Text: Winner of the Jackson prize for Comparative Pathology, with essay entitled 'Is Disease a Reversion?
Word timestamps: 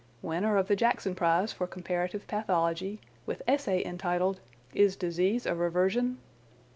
Winner 0.23 0.57
of 0.57 0.67
the 0.67 0.75
Jackson 0.75 1.13
prize 1.13 1.53
for 1.53 1.67
Comparative 1.67 2.25
Pathology, 2.25 2.99
with 3.27 3.43
essay 3.47 3.85
entitled 3.85 4.39
'Is 4.73 4.95
Disease 4.95 5.45
a 5.45 5.53
Reversion? 5.53 6.17